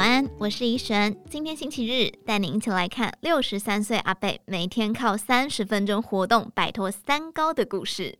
[0.00, 1.14] 晚安，我是怡璇。
[1.28, 8.18] 今天星期日，带您一起来看六十三岁阿贝每天靠三十分钟活动摆脱三高的故事。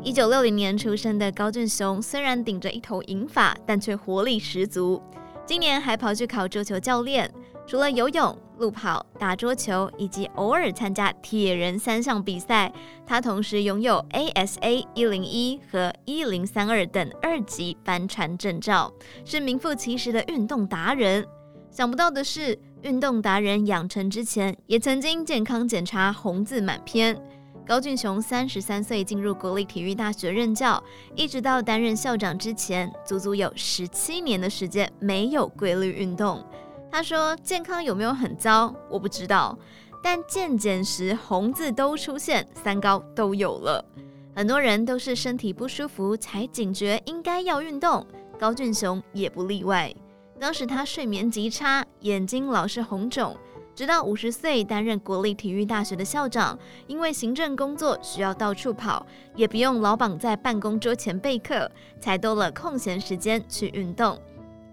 [0.00, 5.02] 一九六零年出生的高俊雄，虽然顶着一头银发，但却活力十足。
[5.44, 7.28] 今年还跑去考桌球教练。
[7.68, 12.72] 除了游泳、路跑、打桌球，以及偶尔参加铁人三项比赛，
[13.06, 18.90] 他同时拥有 ASA 一零一和一零三二等二级帆船证照，
[19.22, 21.22] 是名副其实的运动达人。
[21.70, 27.14] 想不到的是，运动达人养成之前，也曾经健康检查红字满篇。
[27.66, 30.82] 高俊雄三十三岁进入国立体育大学任教，
[31.14, 36.42] 一直到担任校长之前，足足有十七年的时间没有规律运动。
[36.90, 38.74] 他说：“健康有没有很糟？
[38.88, 39.56] 我不知道，
[40.02, 43.84] 但健检时红字都出现，三高都有了。
[44.34, 48.06] 很多人都是身体不舒服才警觉应该要运动，
[48.38, 49.94] 高俊雄也不例外。
[50.40, 53.36] 当时他睡眠极差，眼睛老是红肿，
[53.74, 64.18] 直到五十岁担任国立体育大学的校长，因为行政工作需要到处跑，也不用老绑在办公桌前备课，才多了空闲时间去运动。”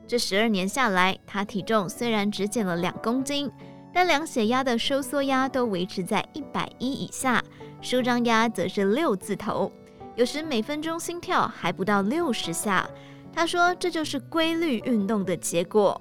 [0.08, 3.52] 这十二年下来，他体重虽然只减了两公斤，
[3.92, 7.44] 但量血压的收缩压都维持在一百一以下，
[7.82, 9.72] 舒张压则是六字头，
[10.16, 12.88] 有时每分钟心跳还不到六十下。
[13.34, 16.00] 他说：“这就是规律运动的结果。”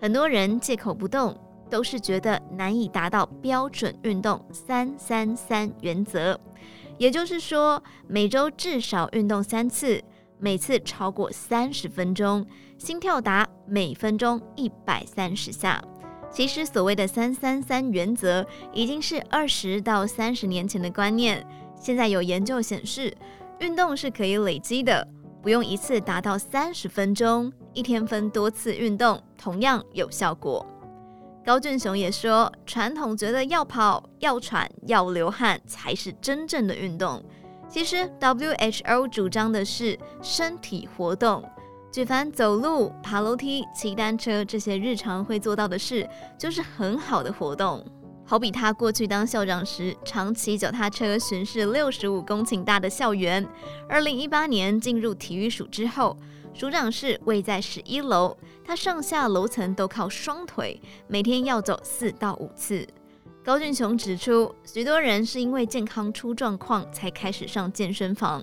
[0.00, 1.34] 很多人借口不动，
[1.70, 6.38] 都是觉得难以达到标准运动三三三原则。
[7.02, 10.00] 也就是说，每周至少运动三次，
[10.38, 12.46] 每次超过三十分钟，
[12.78, 15.82] 心跳达每分钟一百三十下。
[16.30, 21.44] 其实，所谓的“三三三”原则已经是二十到三十年前的观念。
[21.74, 23.12] 现在有研究显示，
[23.58, 25.04] 运动是可以累积的，
[25.42, 30.64] 不用一次达到三十分钟，一天分多次运动，同样有效果。
[31.44, 37.20] 高俊雄也说，传统觉得要跑、要喘、要流汗才是真正的运动。
[37.68, 41.42] 其实 WHO 主张的是身体活动，
[41.90, 46.08] 举凡走路、爬楼梯、骑单车这些日常会做到的事，
[46.38, 47.84] 就是很好的活动。
[48.32, 53.46] 好比他过去当校长时，常骑脚踏车巡视六十五公顷大的校园。
[53.86, 56.16] 二零一八年进入体育署之后，
[56.54, 58.34] 署长室位在十一楼，
[58.64, 62.88] 他上下楼层都靠双腿，每天要走四到五次。
[63.44, 68.42] 高俊雄指出，许多人是因为健康出状况才开始上健身房，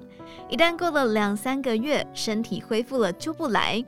[0.51, 3.83] 一旦过了两三个月，身体恢复了就不来。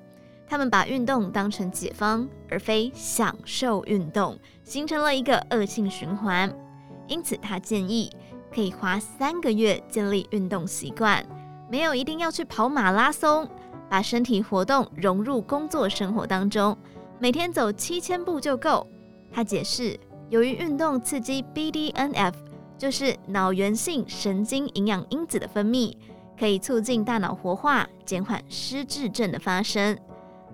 [0.51, 6.53] 他们把运动当成解方，而非享受运动，形成了一个恶性循环。
[7.07, 8.11] 因此，他建议
[8.53, 11.25] 可以花三个月建立运动习惯，
[11.69, 13.47] 没有一定要去跑马拉松。
[13.89, 16.77] 把身体活动融入工作生活当中，
[17.17, 18.85] 每天走七千步就够。
[19.31, 19.97] 他解释，
[20.29, 22.33] 由于运动刺激 BDNF，
[22.77, 25.95] 就是脑源性神经营养因子的分泌，
[26.37, 29.97] 可以促进大脑活化，减缓失智症的发生。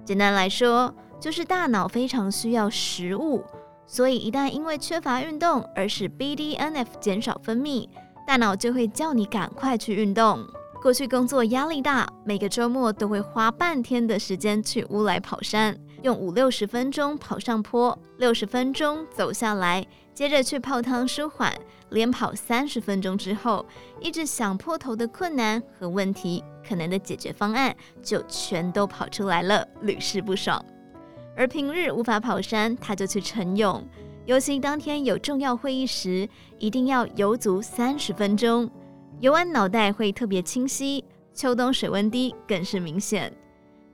[0.07, 3.43] 简单来说，就是大脑非常需要食物，
[3.85, 7.89] 所以一旦因为缺乏运动而使 BDNF 减少分泌，
[8.25, 10.47] 大脑就会叫你赶快去运动。
[10.81, 21.53] 过去工作压力大，每个周末都会花半天的时间去乌来跑山，用五六十分钟跑上坡，六十分钟走下来，接着去泡汤舒缓。
[21.89, 23.65] 连跑三十分钟之后，
[24.01, 30.63] 一直想破头的困难和问题，可能的解决方案就全都跑出来了，屡试不爽。
[31.35, 33.83] 而平日无法跑山，他就去晨泳，
[34.25, 36.27] 尤其当天有重要会议时，
[36.59, 38.69] 一定要游足三十分钟。
[39.19, 43.33] 游完脑袋会特别清晰，秋冬水温低更是明显。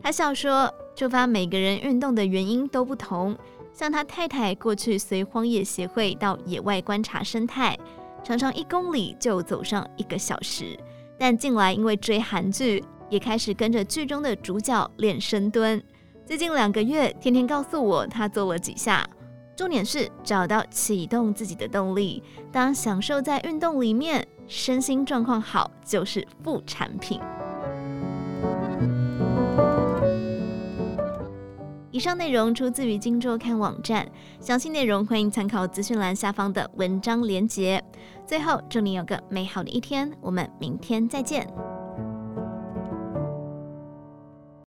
[0.02, 3.38] 他笑说，触发每个人运动的原因都不同。
[3.72, 7.78] 像他太太过去随荒野协会到野外观察生态，
[8.22, 10.78] 常常一公里就走上一个小时。
[11.18, 15.82] 但近来因为追韩剧，也开始跟着剧中的主角练深蹲。
[16.26, 19.08] 最近两个月，天天告诉我他做了几下。
[19.56, 22.22] 重点是找到启动自己的动力，
[22.52, 24.28] 当享受在运动里面。
[24.48, 27.20] 身心状况好就是副产品。
[31.92, 34.08] 以上内容出自于《金周看》网站，
[34.40, 37.84] 详细内容欢迎参考资讯栏下方的文章连结。
[38.26, 41.48] 最后，祝你有个美好的一天，我们明天再见。